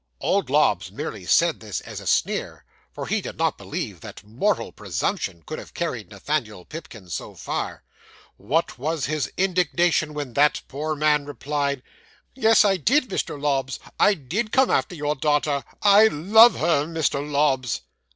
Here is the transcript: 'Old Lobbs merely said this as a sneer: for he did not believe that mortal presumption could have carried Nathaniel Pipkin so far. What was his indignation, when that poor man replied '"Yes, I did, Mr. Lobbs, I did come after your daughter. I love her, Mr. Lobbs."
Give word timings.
'Old 0.19 0.49
Lobbs 0.49 0.91
merely 0.91 1.25
said 1.27 1.59
this 1.59 1.79
as 1.81 1.99
a 1.99 2.07
sneer: 2.07 2.65
for 2.91 3.05
he 3.05 3.21
did 3.21 3.37
not 3.37 3.59
believe 3.59 4.01
that 4.01 4.23
mortal 4.23 4.71
presumption 4.71 5.43
could 5.45 5.59
have 5.59 5.75
carried 5.75 6.09
Nathaniel 6.09 6.65
Pipkin 6.65 7.07
so 7.07 7.35
far. 7.35 7.83
What 8.35 8.79
was 8.79 9.05
his 9.05 9.31
indignation, 9.37 10.15
when 10.15 10.33
that 10.33 10.63
poor 10.67 10.95
man 10.95 11.25
replied 11.25 11.83
'"Yes, 12.33 12.65
I 12.65 12.77
did, 12.77 13.09
Mr. 13.11 13.39
Lobbs, 13.39 13.77
I 13.99 14.15
did 14.15 14.51
come 14.51 14.71
after 14.71 14.95
your 14.95 15.13
daughter. 15.13 15.63
I 15.83 16.07
love 16.07 16.55
her, 16.55 16.85
Mr. 16.87 17.21
Lobbs." 17.23 17.81